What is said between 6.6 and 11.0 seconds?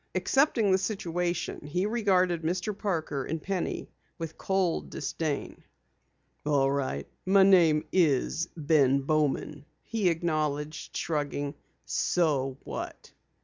right, my name is Ben Bowman," he acknowledged,